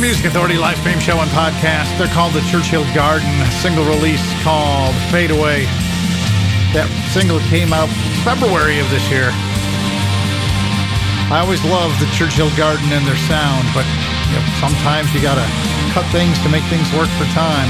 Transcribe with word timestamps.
Music 0.00 0.24
Authority 0.24 0.56
live 0.56 0.80
stream 0.80 0.96
show 0.96 1.20
and 1.20 1.28
podcast. 1.36 1.92
They're 2.00 2.08
called 2.16 2.32
the 2.32 2.40
Churchhill 2.48 2.88
Garden. 2.96 3.28
Single 3.60 3.84
release 3.84 4.24
called 4.40 4.96
Fade 5.12 5.28
Away. 5.28 5.68
That 6.72 6.88
single 7.12 7.36
came 7.52 7.76
out 7.76 7.92
February 8.24 8.80
of 8.80 8.88
this 8.88 9.04
year. 9.12 9.28
I 11.28 11.44
always 11.44 11.60
love 11.68 11.92
the 12.00 12.08
Churchhill 12.16 12.48
Garden 12.56 12.88
and 12.96 13.04
their 13.04 13.20
sound, 13.28 13.68
but 13.76 13.84
you 14.32 14.40
know, 14.40 14.44
sometimes 14.56 15.12
you 15.12 15.20
gotta 15.20 15.44
cut 15.92 16.08
things 16.16 16.40
to 16.40 16.48
make 16.48 16.64
things 16.72 16.88
work 16.96 17.12
for 17.20 17.28
time. 17.36 17.68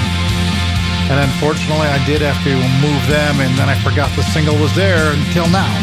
And 1.10 1.18
unfortunately, 1.18 1.90
I 1.90 1.98
did 2.06 2.22
have 2.22 2.38
to 2.46 2.54
move 2.78 3.02
them, 3.10 3.42
and 3.42 3.58
then 3.58 3.66
I 3.66 3.74
forgot 3.82 4.06
the 4.14 4.22
single 4.30 4.54
was 4.54 4.70
there 4.78 5.10
until 5.18 5.50
now. 5.50 5.74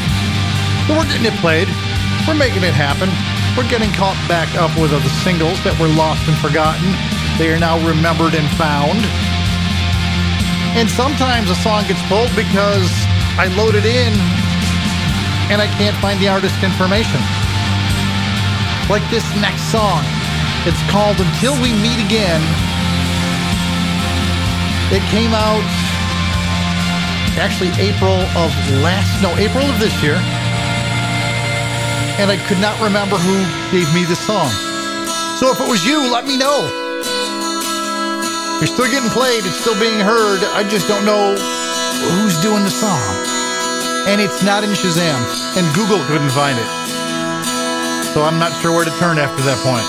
But 0.88 0.96
we're 0.96 1.12
getting 1.12 1.28
it 1.28 1.36
played. 1.44 1.68
We're 2.24 2.40
making 2.40 2.64
it 2.64 2.72
happen. 2.72 3.12
We're 3.58 3.68
getting 3.74 3.90
caught 3.98 4.14
back 4.30 4.54
up 4.54 4.70
with 4.78 4.94
the 4.94 5.02
singles 5.26 5.58
that 5.66 5.74
were 5.82 5.90
lost 5.90 6.22
and 6.30 6.38
forgotten. 6.38 6.94
They 7.42 7.50
are 7.50 7.58
now 7.58 7.82
remembered 7.82 8.38
and 8.38 8.46
found. 8.54 9.02
And 10.78 10.86
sometimes 10.86 11.50
a 11.50 11.58
song 11.66 11.82
gets 11.90 11.98
pulled 12.06 12.30
because 12.38 12.86
I 13.34 13.50
load 13.58 13.74
it 13.74 13.82
in 13.82 14.14
and 15.50 15.58
I 15.58 15.66
can't 15.82 15.98
find 15.98 16.22
the 16.22 16.30
artist 16.30 16.54
information. 16.62 17.18
Like 18.94 19.02
this 19.10 19.26
next 19.42 19.74
song. 19.74 20.06
It's 20.70 20.78
called 20.94 21.18
Until 21.18 21.58
We 21.58 21.74
Meet 21.82 21.98
Again. 21.98 22.46
It 24.94 25.02
came 25.10 25.34
out 25.34 25.66
actually 27.42 27.74
April 27.82 28.22
of 28.38 28.54
last, 28.86 29.10
no, 29.26 29.34
April 29.42 29.66
of 29.66 29.82
this 29.82 29.98
year. 30.06 30.22
And 32.18 32.32
I 32.32 32.38
could 32.48 32.58
not 32.58 32.82
remember 32.82 33.16
who 33.16 33.38
gave 33.70 33.86
me 33.94 34.04
the 34.04 34.16
song. 34.16 34.50
So 35.38 35.54
if 35.54 35.62
it 35.62 35.70
was 35.70 35.86
you, 35.86 36.02
let 36.12 36.26
me 36.26 36.36
know. 36.36 36.66
You're 38.58 38.66
still 38.66 38.90
getting 38.90 39.10
played, 39.14 39.46
it's 39.46 39.62
still 39.62 39.80
being 39.80 40.00
heard. 40.02 40.42
I 40.58 40.66
just 40.66 40.88
don't 40.88 41.06
know 41.06 41.38
who's 42.18 42.42
doing 42.42 42.64
the 42.64 42.74
song. 42.74 43.06
And 44.10 44.20
it's 44.20 44.42
not 44.42 44.64
in 44.64 44.72
Shazam, 44.72 45.22
and 45.54 45.66
Google 45.76 46.02
couldn't 46.10 46.34
find 46.34 46.58
it. 46.58 46.70
So 48.18 48.24
I'm 48.24 48.40
not 48.40 48.52
sure 48.62 48.74
where 48.74 48.86
to 48.86 48.98
turn 48.98 49.20
after 49.20 49.44
that 49.44 49.62
point. 49.62 49.86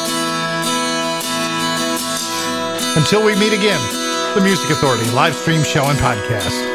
Until 2.95 3.25
we 3.25 3.33
meet 3.41 3.57
again, 3.57 3.81
the 4.35 4.43
Music 4.43 4.69
Authority 4.69 5.09
live 5.13 5.35
stream 5.35 5.63
show 5.63 5.89
and 5.89 5.99
podcast. 5.99 6.68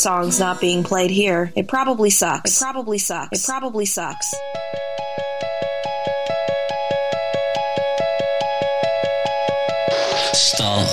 Song's 0.00 0.40
not 0.40 0.60
being 0.60 0.82
played 0.82 1.10
here. 1.10 1.52
It 1.54 1.68
probably 1.68 2.10
sucks. 2.10 2.56
It 2.56 2.64
probably 2.64 2.98
sucks. 2.98 3.38
It 3.38 3.44
probably 3.46 3.84
sucks. 3.84 4.34
Start. 10.32 10.88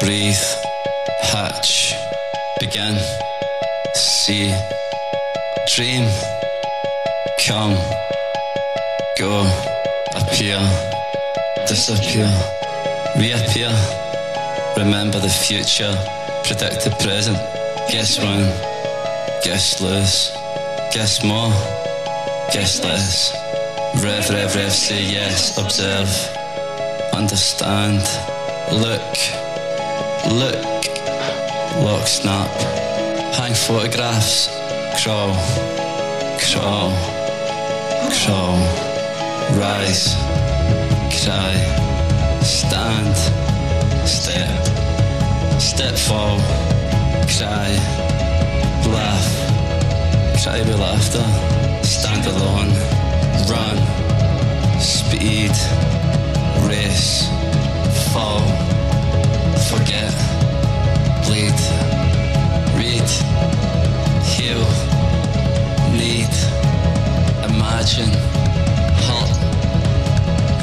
Breathe. 0.00 0.44
Hatch. 1.22 1.94
Begin. 2.60 2.96
See. 3.94 4.52
Dream. 5.74 6.08
Come. 7.46 7.74
Go. 9.18 9.42
Appear. 10.14 10.58
Disappear. 11.68 12.30
Reappear. 13.16 13.72
Remember 14.76 15.20
the 15.20 15.28
future. 15.28 15.94
Predict 16.44 16.84
the 16.84 16.90
present. 17.00 17.63
Guess 17.90 18.18
wrong. 18.18 18.44
Guess 19.44 19.80
less, 19.82 20.32
Guess 20.92 21.22
more. 21.22 21.50
Guess 22.52 22.82
less. 22.82 23.34
Rev, 24.02 24.28
rev, 24.30 24.54
rev, 24.54 24.72
say 24.72 25.02
yes. 25.02 25.58
Observe. 25.58 26.08
Understand. 27.14 28.02
Look. 28.72 29.16
Look. 30.32 30.64
Lock, 31.84 32.06
snap. 32.06 32.48
Hang 33.34 33.54
photographs. 33.54 34.48
Crawl. 35.02 35.34
Crawl. 36.40 36.90
Crawl. 38.16 38.58
Rise. 39.58 40.14
Cry. 41.22 41.54
Stand. 42.42 43.16
Step. 44.06 45.60
Step 45.60 45.94
fall. 45.96 46.73
Cry. 47.26 47.70
Laugh. 48.92 49.28
Cry 50.42 50.58
with 50.60 50.78
laughter. 50.78 51.24
Stand 51.82 52.26
alone. 52.26 52.70
Run. 53.48 53.76
Speed. 54.80 55.54
Race. 56.68 57.28
Fall. 58.12 58.40
Forget. 59.70 60.14
Bleed. 61.24 61.58
Read. 62.76 63.10
Heal. 64.32 64.64
Need. 65.92 66.34
Imagine. 67.48 68.34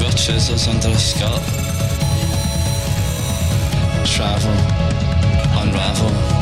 Got 0.02 0.16
trousers 0.16 0.66
under 0.66 0.88
a 0.88 0.98
skirt. 0.98 1.42
Travel. 4.04 4.50
Unravel. 5.60 6.41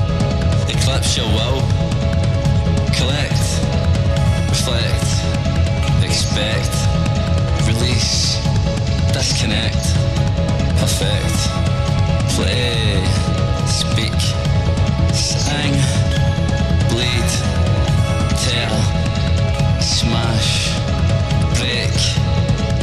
Eclipse 0.90 1.16
your 1.18 1.26
will. 1.26 1.60
Collect. 2.98 3.42
Reflect. 4.50 5.06
Expect. 6.02 6.74
Release. 7.68 8.34
Disconnect. 9.12 9.84
Perfect. 10.82 11.36
Play. 12.34 13.04
Speak. 13.70 14.20
Sing. 15.14 15.74
Bleed. 16.90 17.30
Tear. 18.42 18.72
Smash. 19.80 20.74
Break. 21.54 21.94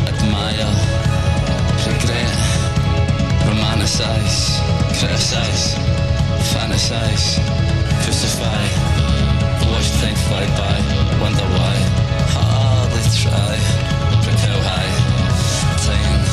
Admire. 0.07 0.71
Regret. 1.85 2.37
Romanticize. 3.49 4.61
Criticize. 4.97 5.75
Fantasize. 6.53 7.76
Crucify. 8.07 8.63
Watch 9.69 9.91
time 9.99 10.15
fly 10.15 10.45
by. 10.55 10.79
Wonder 11.19 11.43
why. 11.57 11.75
Hardly 12.31 13.03
try. 13.19 13.57
Propel 14.23 14.61
high. 14.63 14.93
Time. 15.83 16.23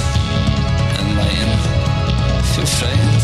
Enlighten. 1.00 2.45
Feel 2.54 2.66
frightened. 2.66 3.24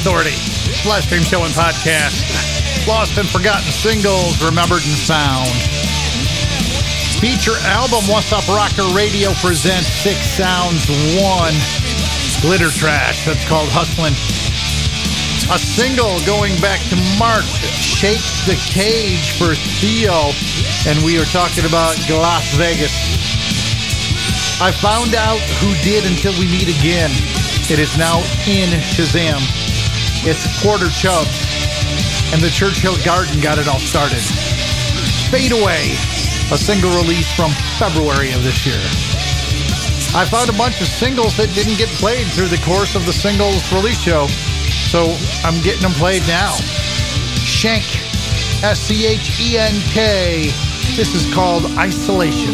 Authority, 0.00 0.32
live 0.88 1.04
stream 1.04 1.20
show 1.20 1.44
and 1.44 1.52
podcast. 1.52 2.24
Lost 2.88 3.18
and 3.18 3.28
forgotten 3.28 3.68
singles, 3.68 4.40
remembered 4.40 4.80
in 4.80 4.96
sound. 4.96 5.52
Feature 7.20 7.60
album 7.68 8.08
Wassup 8.08 8.48
Rocker 8.48 8.88
Radio 8.96 9.36
presents 9.44 9.92
Sick 9.92 10.16
Sounds 10.16 10.88
One 11.20 11.52
Glitter 12.40 12.72
Trash. 12.72 13.28
That's 13.28 13.44
called 13.44 13.68
Hustlin'. 13.68 14.16
A 15.52 15.58
single 15.60 16.16
going 16.24 16.56
back 16.64 16.80
to 16.88 16.96
March, 17.20 17.44
Shake 17.76 18.24
the 18.48 18.56
Cage 18.72 19.36
for 19.36 19.52
Theo, 19.84 20.32
and 20.88 20.96
we 21.04 21.20
are 21.20 21.28
talking 21.28 21.68
about 21.68 21.92
Glasvegas. 22.08 22.96
I 24.64 24.72
found 24.72 25.12
out 25.12 25.44
who 25.60 25.76
did 25.84 26.08
until 26.08 26.32
we 26.40 26.48
meet 26.48 26.72
again. 26.72 27.12
It 27.68 27.76
is 27.78 27.98
now 28.00 28.24
in 28.48 28.72
Shazam. 28.80 29.59
It's 30.22 30.44
Quarter 30.62 30.92
Chubz, 30.92 31.32
and 32.34 32.42
the 32.42 32.50
Churchhill 32.50 33.02
Garden 33.06 33.40
got 33.40 33.56
it 33.56 33.66
all 33.66 33.78
started. 33.78 34.20
Fade 35.32 35.52
Away, 35.52 35.96
a 36.52 36.58
single 36.58 36.90
release 37.00 37.32
from 37.32 37.50
February 37.78 38.32
of 38.32 38.44
this 38.44 38.66
year. 38.66 38.80
I 40.12 40.28
found 40.28 40.50
a 40.50 40.52
bunch 40.52 40.82
of 40.82 40.88
singles 40.88 41.38
that 41.38 41.48
didn't 41.54 41.78
get 41.78 41.88
played 41.96 42.26
through 42.26 42.48
the 42.48 42.60
course 42.66 42.94
of 42.94 43.06
the 43.06 43.14
singles 43.14 43.72
release 43.72 43.98
show, 43.98 44.26
so 44.92 45.16
I'm 45.42 45.56
getting 45.62 45.80
them 45.80 45.92
played 45.92 46.20
now. 46.28 46.52
Schenk, 47.40 47.84
S 48.62 48.78
C 48.78 49.06
H 49.06 49.40
E 49.40 49.56
N 49.56 49.80
K. 49.88 50.52
This 50.96 51.14
is 51.14 51.32
called 51.32 51.64
Isolation. 51.78 52.52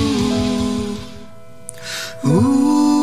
Placing 2.22 2.95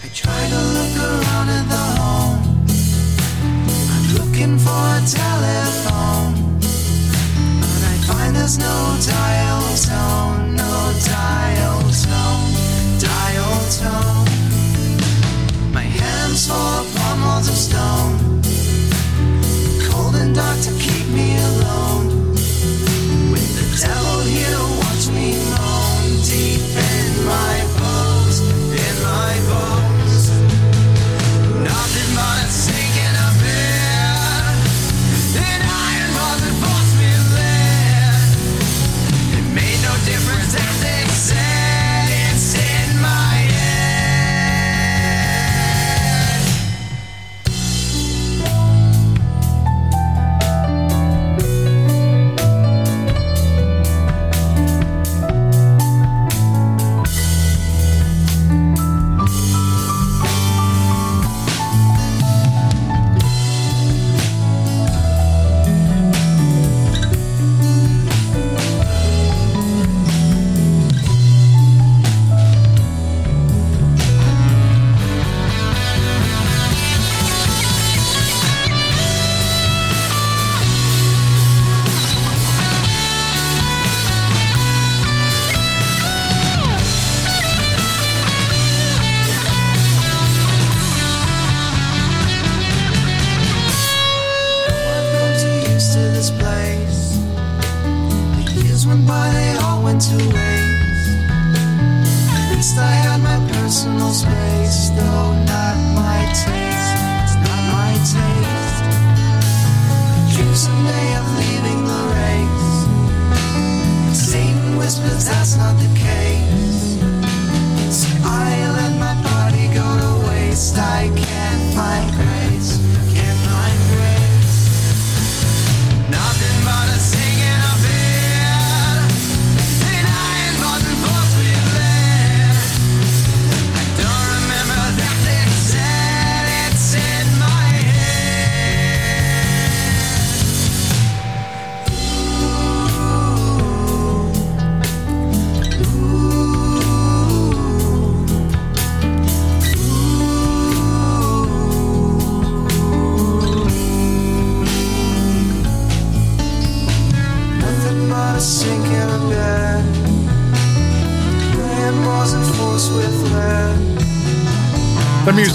I 0.05 0.07
try 0.21 0.41
to 0.53 0.59
look 0.75 0.95
around 1.09 1.47
at 1.57 1.65
the 1.73 1.83
home. 1.99 2.41
I'm 3.93 4.05
looking 4.17 4.53
for 4.65 4.83
a 4.99 5.01
telephone. 5.21 6.33
But 7.61 7.81
I 7.91 7.95
find 8.07 8.31
there's 8.37 8.57
no 8.67 8.77
dial 9.15 9.63
tone, 9.89 10.41
no 10.63 10.73
dial 11.13 11.79
tone, 12.05 12.51
dial 13.09 13.55
tone. 13.81 14.29
My 15.77 15.87
hands 15.99 16.41
fall 16.47 16.73
upon 16.85 17.15
walls 17.25 17.47
of 17.53 17.57
stone, 17.67 18.13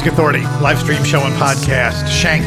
Authority 0.07 0.43
live 0.63 0.79
stream 0.79 1.03
show 1.03 1.21
and 1.23 1.35
podcast. 1.35 2.07
Schenk. 2.07 2.45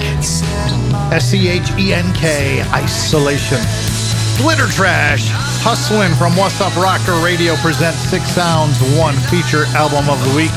S 1.12 1.26
C 1.30 1.50
H 1.50 1.70
E 1.78 1.94
N 1.94 2.14
K. 2.14 2.62
Isolation. 2.72 3.60
Glitter 4.38 4.68
Trash. 4.72 5.28
Hustling 5.60 6.14
from 6.16 6.32
Wassup 6.34 6.72
Rocker 6.82 7.20
Radio 7.24 7.56
presents 7.58 8.00
Sick 8.00 8.22
Sounds, 8.22 8.80
one 8.98 9.16
feature 9.28 9.66
album 9.76 10.10
of 10.10 10.18
the 10.24 10.36
week. 10.36 10.56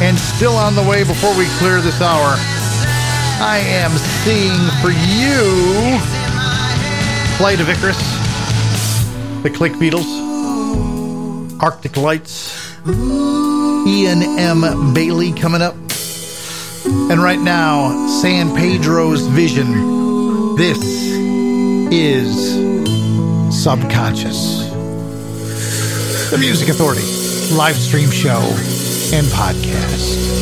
And 0.00 0.18
still 0.18 0.56
on 0.56 0.74
the 0.74 0.82
way 0.82 1.04
before 1.04 1.36
we 1.36 1.46
clear 1.60 1.80
this 1.80 2.00
hour, 2.00 2.34
I 3.44 3.60
am 3.60 3.92
seeing 4.24 4.62
for 4.80 4.88
you 4.88 6.00
Flight 7.36 7.60
of 7.60 7.68
Icarus, 7.68 8.00
The 9.42 9.50
Click 9.50 9.72
Beatles, 9.72 10.08
Arctic 11.60 11.96
Lights, 11.96 12.51
Ian 12.86 14.22
M. 14.22 14.92
Bailey 14.92 15.32
coming 15.32 15.62
up. 15.62 15.74
And 16.84 17.22
right 17.22 17.38
now, 17.38 18.08
San 18.08 18.56
Pedro's 18.56 19.26
Vision. 19.28 20.56
This 20.56 20.80
is 21.92 22.52
Subconscious. 23.62 24.68
The 26.30 26.38
Music 26.38 26.70
Authority, 26.70 27.02
live 27.54 27.76
stream 27.76 28.10
show 28.10 28.40
and 29.14 29.26
podcast. 29.28 30.41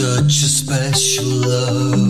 such 0.00 0.42
a 0.42 0.48
special 0.48 1.26
love. 1.26 2.09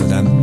Amsterdam. 0.00 0.37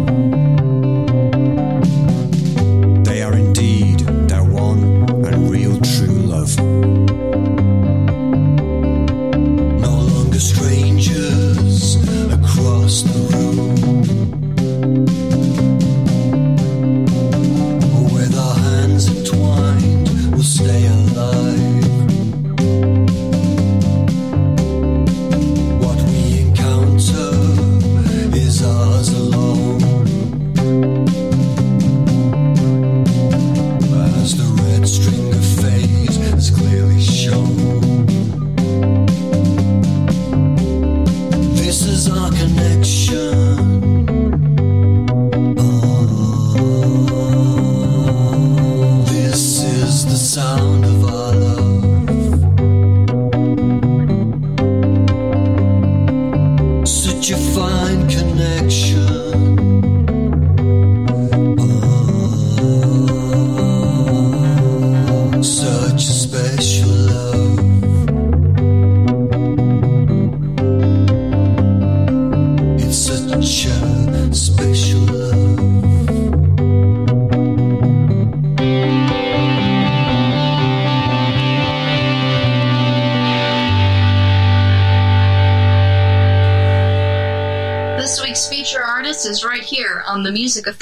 the 90.25 90.31
music 90.31 90.67
of 90.67 90.75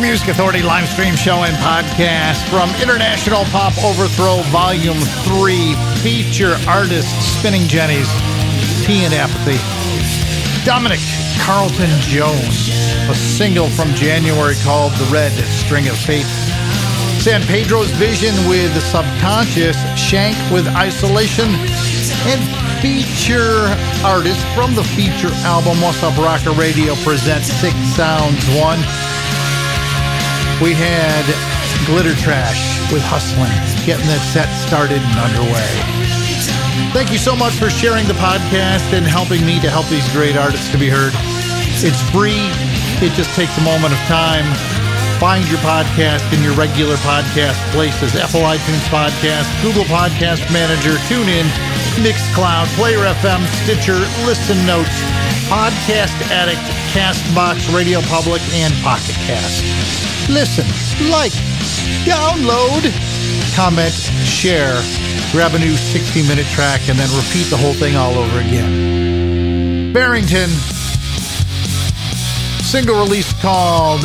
Music 0.00 0.28
Authority 0.28 0.62
live 0.62 0.88
stream 0.88 1.14
show 1.14 1.44
and 1.44 1.54
podcast 1.56 2.48
from 2.48 2.70
International 2.80 3.44
Pop 3.46 3.76
Overthrow 3.84 4.40
Volume 4.48 4.96
3. 4.96 5.74
Feature 6.00 6.56
artist 6.66 7.10
Spinning 7.36 7.68
Jennies, 7.68 8.08
Tea 8.86 9.04
and 9.04 9.12
Apathy. 9.12 9.60
Dominic 10.64 11.00
Carlton 11.44 11.90
Jones, 12.00 12.68
a 13.10 13.14
single 13.14 13.68
from 13.68 13.92
January 13.94 14.54
called 14.62 14.92
The 14.92 15.08
Red 15.12 15.32
String 15.48 15.88
of 15.88 15.96
Fate. 15.98 16.24
San 17.20 17.42
Pedro's 17.42 17.90
Vision 17.92 18.34
with 18.48 18.72
the 18.72 18.80
Subconscious, 18.80 19.76
Schenk 20.00 20.36
with 20.50 20.66
Isolation, 20.68 21.48
and 22.24 22.40
feature 22.80 23.68
artist 24.02 24.40
from 24.54 24.74
the 24.74 24.84
feature 24.96 25.32
album 25.44 25.76
Wassup 25.78 26.16
Rocker 26.16 26.52
Radio 26.52 26.94
presents 27.04 27.52
Sick 27.52 27.74
Sounds 27.94 28.48
1. 28.56 29.09
We 30.60 30.76
had 30.76 31.24
Glitter 31.88 32.12
Trash 32.20 32.92
with 32.92 33.00
Hustling, 33.00 33.48
getting 33.88 34.04
that 34.12 34.20
set 34.28 34.44
started 34.60 35.00
and 35.00 35.16
underway. 35.16 35.72
Thank 36.92 37.08
you 37.08 37.16
so 37.16 37.32
much 37.32 37.56
for 37.56 37.72
sharing 37.72 38.04
the 38.04 38.18
podcast 38.20 38.92
and 38.92 39.08
helping 39.08 39.40
me 39.48 39.56
to 39.64 39.72
help 39.72 39.88
these 39.88 40.04
great 40.12 40.36
artists 40.36 40.68
to 40.72 40.78
be 40.78 40.92
heard. 40.92 41.16
It's 41.80 42.04
free. 42.12 42.44
It 43.00 43.16
just 43.16 43.32
takes 43.32 43.56
a 43.56 43.64
moment 43.64 43.96
of 43.96 44.00
time. 44.04 44.44
Find 45.16 45.40
your 45.48 45.64
podcast 45.64 46.28
in 46.36 46.44
your 46.44 46.52
regular 46.52 47.00
podcast 47.08 47.56
places 47.72 48.12
Apple 48.12 48.44
iTunes 48.44 48.84
Podcast, 48.92 49.48
Google 49.64 49.88
Podcast 49.88 50.44
Manager, 50.52 50.92
TuneIn, 51.08 51.48
Mixcloud, 52.04 52.68
Player 52.76 53.00
FM, 53.20 53.40
Stitcher, 53.64 53.96
Listen 54.28 54.60
Notes, 54.68 54.92
Podcast 55.50 56.14
Addict, 56.30 56.62
Castbox, 56.94 57.74
Radio 57.74 58.00
Public, 58.02 58.40
and 58.52 58.72
Pocket 58.84 59.16
Cast. 59.26 59.64
Listen, 60.30 60.64
like, 61.10 61.32
download, 62.06 62.86
comment, 63.56 63.92
share, 63.92 64.80
grab 65.32 65.54
a 65.54 65.58
new 65.58 65.76
60 65.76 66.22
minute 66.28 66.46
track, 66.54 66.88
and 66.88 66.96
then 66.96 67.10
repeat 67.18 67.50
the 67.50 67.56
whole 67.56 67.74
thing 67.74 67.96
all 67.96 68.14
over 68.14 68.38
again. 68.38 69.92
Barrington, 69.92 70.50
single 72.62 73.00
release 73.00 73.32
called 73.42 74.04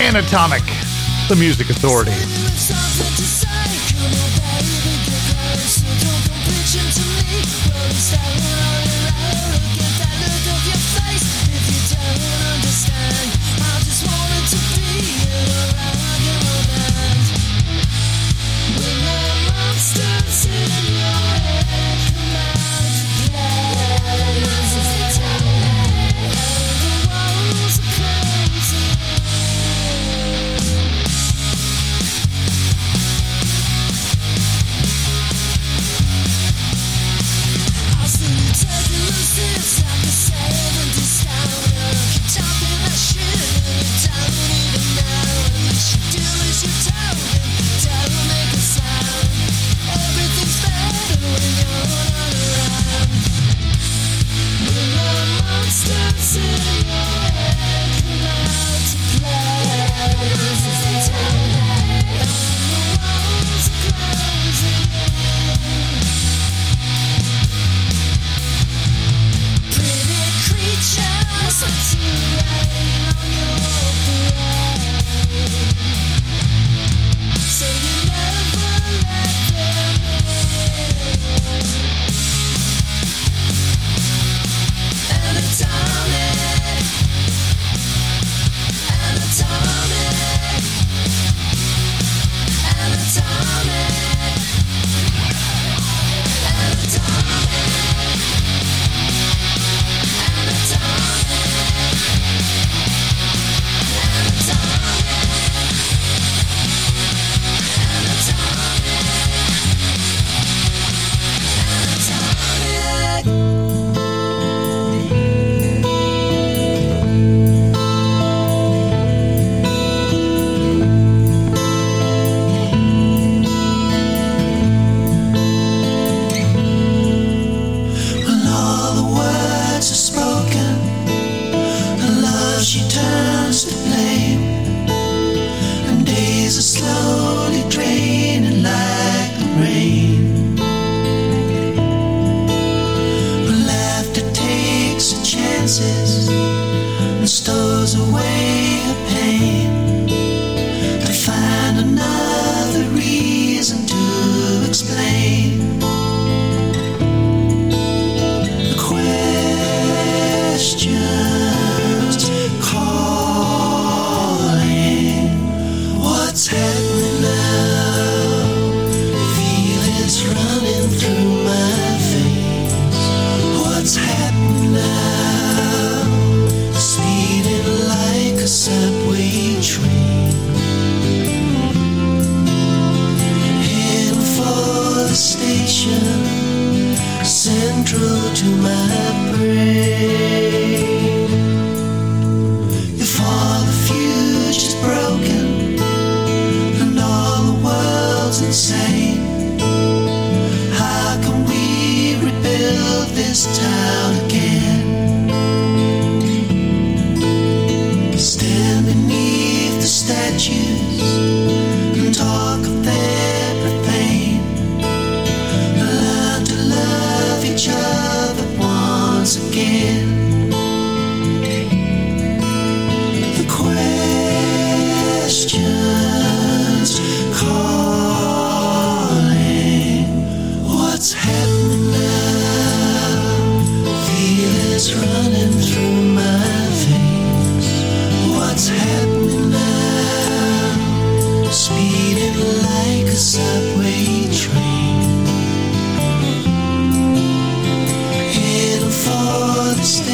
Anatomic, 0.00 0.64
the 1.28 1.36
Music 1.36 1.70
Authority. 1.70 2.18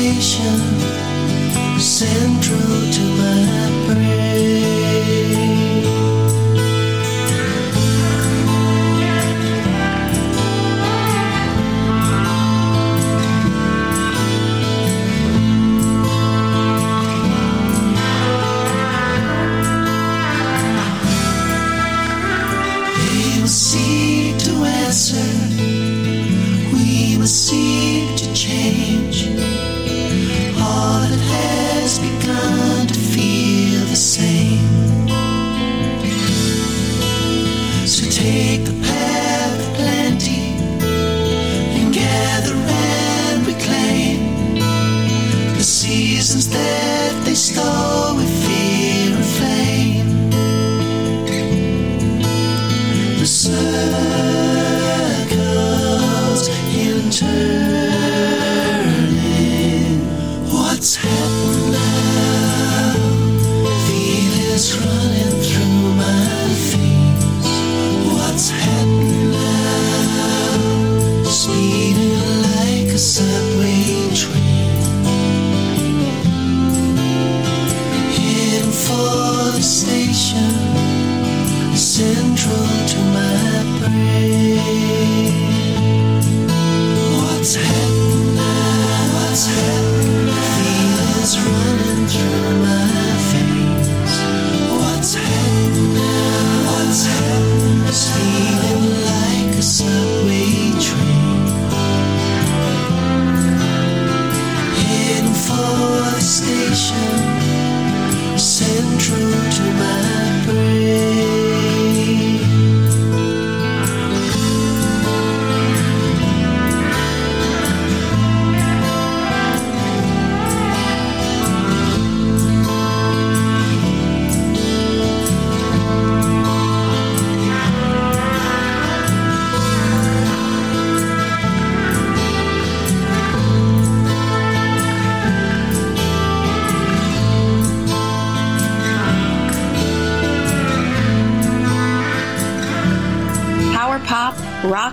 station 0.09 0.59
central 1.79 2.93
to 2.93 3.03
my 3.19 3.78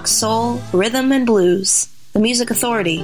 soul, 0.07 0.61
rhythm, 0.73 1.11
and 1.11 1.25
blues. 1.25 1.87
The 2.13 2.19
Music 2.19 2.49
Authority. 2.49 3.03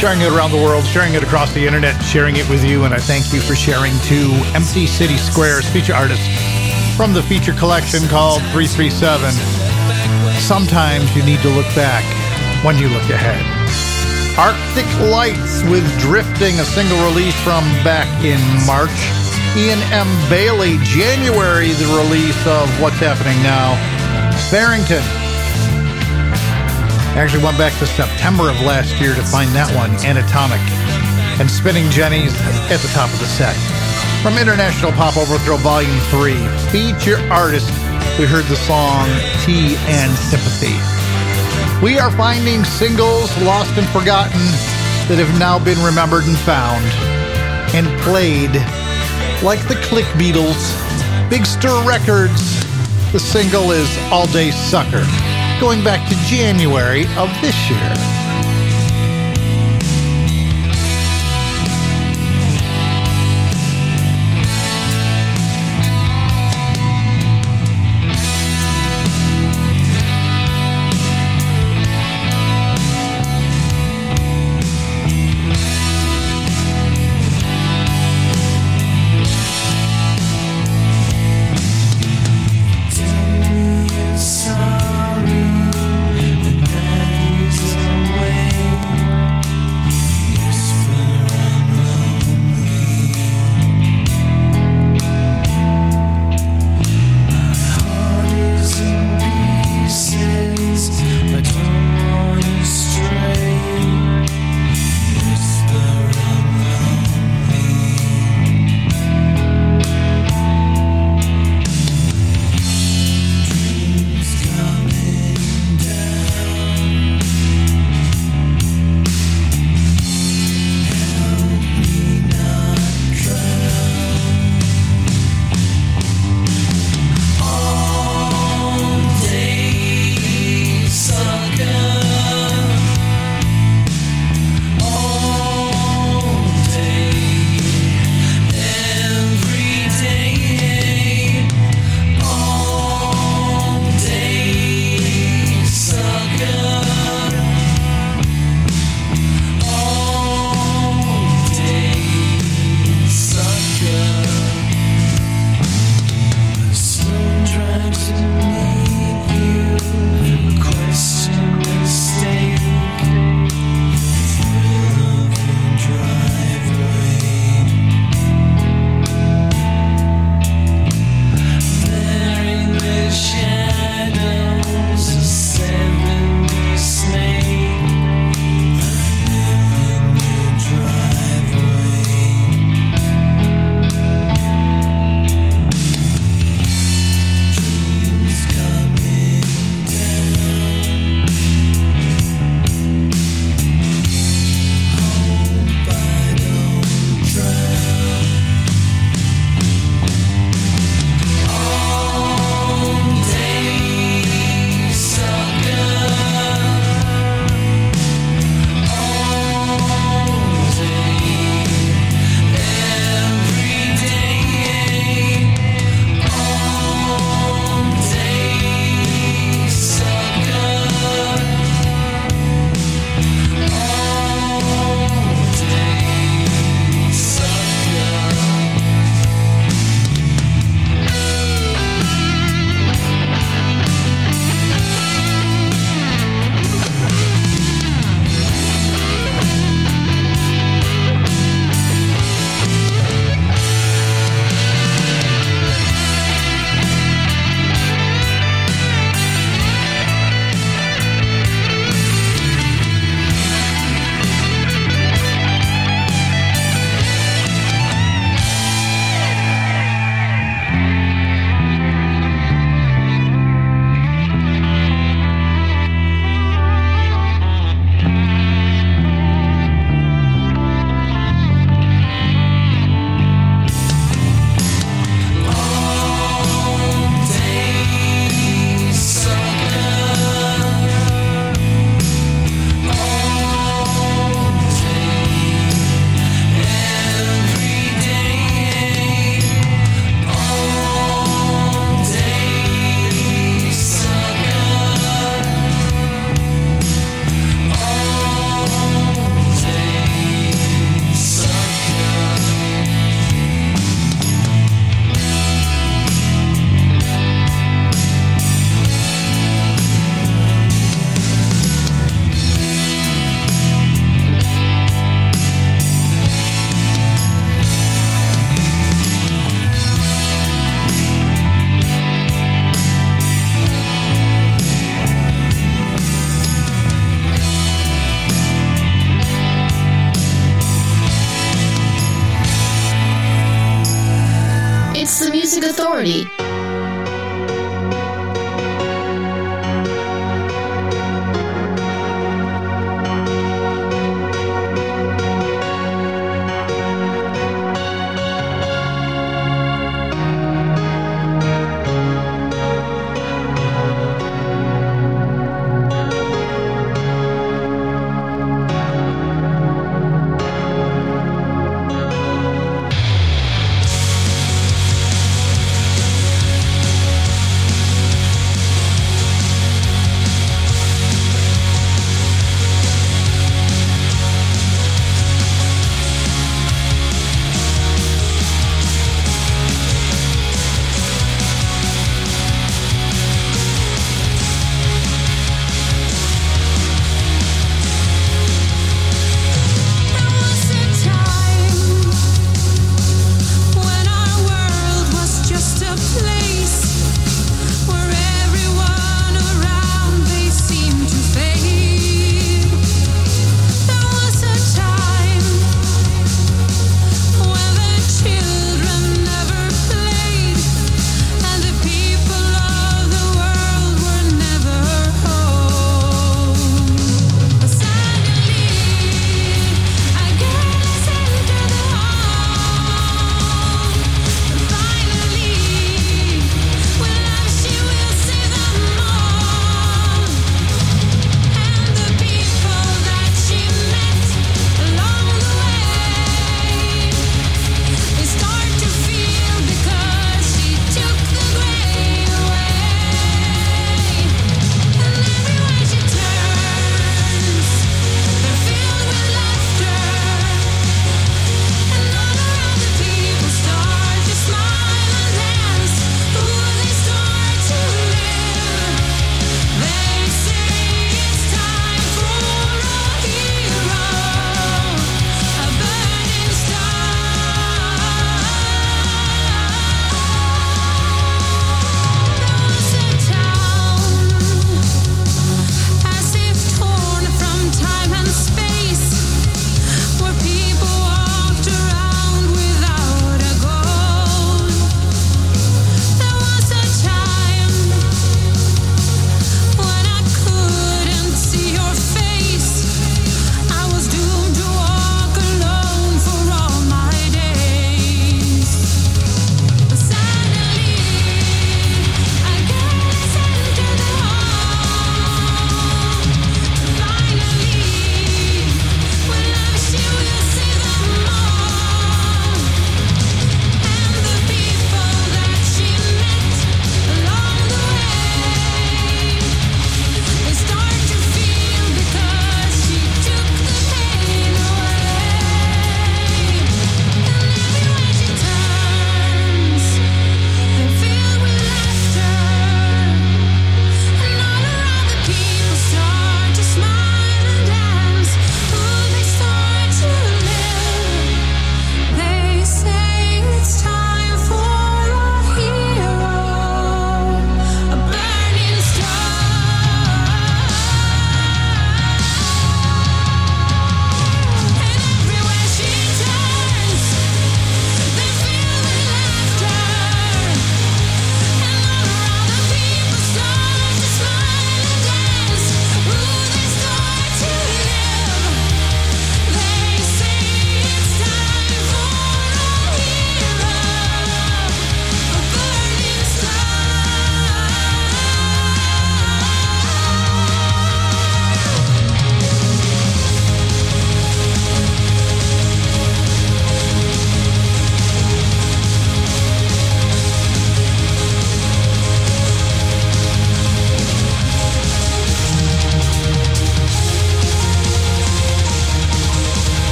Sharing 0.00 0.22
it 0.22 0.32
around 0.32 0.50
the 0.50 0.56
world, 0.56 0.82
sharing 0.86 1.12
it 1.12 1.22
across 1.22 1.52
the 1.52 1.66
internet, 1.66 1.92
sharing 2.02 2.36
it 2.36 2.48
with 2.48 2.64
you, 2.64 2.84
and 2.84 2.94
I 2.94 2.98
thank 2.98 3.34
you 3.34 3.40
for 3.42 3.54
sharing 3.54 3.92
to 4.08 4.32
Empty 4.56 4.86
City 4.86 5.18
Squares 5.18 5.68
feature 5.68 5.92
artist 5.92 6.24
from 6.96 7.12
the 7.12 7.22
feature 7.22 7.52
collection 7.52 8.08
called 8.08 8.40
337. 8.56 9.30
Sometimes 10.40 11.14
you 11.14 11.22
need 11.22 11.42
to 11.42 11.50
look 11.50 11.66
back 11.76 12.00
when 12.64 12.78
you 12.78 12.88
look 12.88 13.04
ahead. 13.12 13.44
Arctic 14.40 14.88
Lights 15.12 15.62
with 15.68 15.84
Drifting, 16.00 16.58
a 16.60 16.64
single 16.64 16.96
release 17.04 17.36
from 17.44 17.60
back 17.84 18.08
in 18.24 18.40
March. 18.64 18.96
Ian 19.52 19.84
M. 19.92 20.08
Bailey, 20.30 20.78
January, 20.80 21.76
the 21.76 21.92
release 22.00 22.40
of 22.46 22.72
What's 22.80 22.96
Happening 22.96 23.36
Now. 23.42 23.76
Barrington, 24.50 25.04
I 27.10 27.18
actually 27.18 27.42
went 27.42 27.58
back 27.58 27.76
to 27.80 27.86
September 27.86 28.50
of 28.50 28.60
last 28.62 29.00
year 29.00 29.14
to 29.14 29.22
find 29.22 29.50
that 29.50 29.66
one, 29.74 29.90
Anatomic. 30.06 30.62
And 31.42 31.50
Spinning 31.50 31.90
Jennies 31.90 32.30
at 32.70 32.78
the 32.78 32.88
top 32.94 33.10
of 33.12 33.18
the 33.18 33.26
set. 33.26 33.58
From 34.22 34.38
International 34.38 34.92
Pop 34.92 35.18
Overthrow 35.18 35.58
Volume 35.58 35.98
3, 36.14 36.38
feature 36.70 37.18
artist, 37.26 37.66
we 38.14 38.30
heard 38.30 38.46
the 38.46 38.56
song 38.62 39.10
Tea 39.42 39.74
and 39.90 40.12
Sympathy. 40.30 40.78
We 41.82 41.98
are 41.98 42.14
finding 42.14 42.62
singles 42.62 43.34
lost 43.42 43.74
and 43.74 43.88
forgotten 43.88 44.44
that 45.10 45.18
have 45.18 45.34
now 45.40 45.58
been 45.58 45.82
remembered 45.82 46.24
and 46.24 46.38
found 46.46 46.86
and 47.74 47.90
played 48.06 48.54
like 49.42 49.58
the 49.66 49.74
Click 49.82 50.06
Beatles, 50.14 50.62
Big 51.28 51.44
Stir 51.44 51.74
Records. 51.82 52.62
The 53.10 53.18
single 53.18 53.72
is 53.72 53.90
All 54.12 54.26
Day 54.28 54.52
Sucker, 54.52 55.02
going 55.60 55.84
back 55.84 56.08
to 56.08 56.14
January 56.24 57.02
of 57.18 57.28
this 57.42 57.68
year. 57.68 58.49